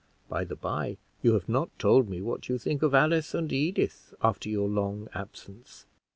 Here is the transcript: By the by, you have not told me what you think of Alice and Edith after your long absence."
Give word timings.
By 0.29 0.45
the 0.45 0.55
by, 0.55 0.97
you 1.21 1.33
have 1.33 1.47
not 1.47 1.69
told 1.77 2.09
me 2.09 2.23
what 2.23 2.49
you 2.49 2.57
think 2.57 2.81
of 2.81 2.95
Alice 2.95 3.35
and 3.35 3.53
Edith 3.53 4.15
after 4.23 4.49
your 4.49 4.67
long 4.67 5.07
absence." 5.13 5.85